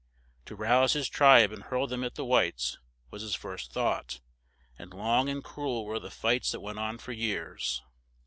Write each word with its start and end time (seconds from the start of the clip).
To 0.47 0.55
rouse 0.55 0.93
his 0.93 1.07
tribe 1.07 1.51
and 1.51 1.61
hurl 1.61 1.85
them 1.85 2.03
at 2.03 2.15
the 2.15 2.25
whites, 2.25 2.79
was 3.11 3.21
his 3.21 3.35
first 3.35 3.71
thought; 3.71 4.19
and 4.79 4.91
long 4.95 5.29
and 5.29 5.43
cru 5.43 5.69
el 5.69 5.85
were 5.85 5.99
the 5.99 6.09
fights 6.09 6.51
that 6.53 6.59
went 6.59 6.79
on 6.79 6.97
for 6.97 7.11
years. 7.11 7.83